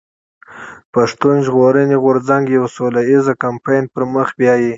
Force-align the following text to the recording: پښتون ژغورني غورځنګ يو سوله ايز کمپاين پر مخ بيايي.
پښتون 0.93 1.35
ژغورني 1.45 1.97
غورځنګ 2.03 2.45
يو 2.57 2.65
سوله 2.75 3.01
ايز 3.11 3.25
کمپاين 3.43 3.83
پر 3.93 4.03
مخ 4.13 4.27
بيايي. 4.39 4.69